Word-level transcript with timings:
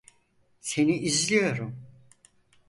Seni 0.61 0.97
izliyorum. 0.97 1.85